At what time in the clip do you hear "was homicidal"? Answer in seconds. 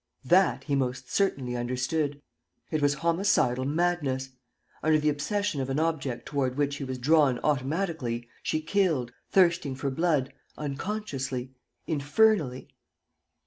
2.81-3.65